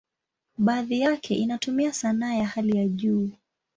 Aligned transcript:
Baadhi 0.57 0.99
yake 0.99 1.35
inatumia 1.35 1.93
sanaa 1.93 2.33
ya 2.33 2.45
hali 2.45 2.77
ya 2.77 2.87
juu. 2.87 3.29